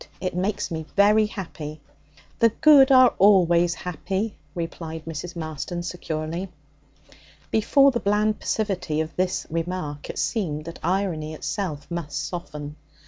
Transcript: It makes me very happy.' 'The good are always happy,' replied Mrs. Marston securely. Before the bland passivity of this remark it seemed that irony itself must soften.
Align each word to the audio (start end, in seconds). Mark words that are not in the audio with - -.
It 0.19 0.35
makes 0.35 0.71
me 0.71 0.87
very 0.95 1.27
happy.' 1.27 1.79
'The 2.39 2.49
good 2.61 2.91
are 2.91 3.13
always 3.19 3.75
happy,' 3.75 4.33
replied 4.55 5.05
Mrs. 5.05 5.35
Marston 5.35 5.83
securely. 5.83 6.49
Before 7.51 7.91
the 7.91 7.99
bland 7.99 8.39
passivity 8.39 8.99
of 8.99 9.15
this 9.15 9.45
remark 9.51 10.09
it 10.09 10.17
seemed 10.17 10.65
that 10.65 10.79
irony 10.81 11.35
itself 11.35 11.85
must 11.91 12.27
soften. 12.27 12.77